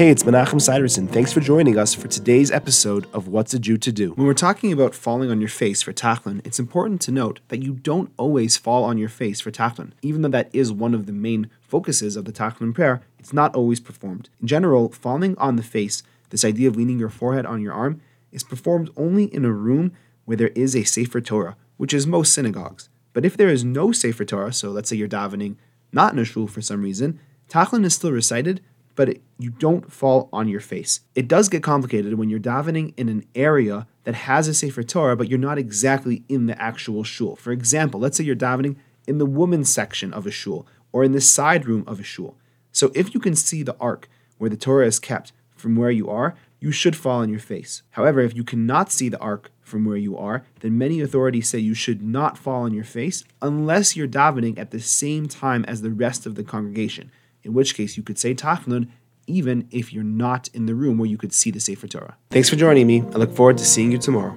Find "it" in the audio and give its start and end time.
29.08-29.22, 31.14-31.26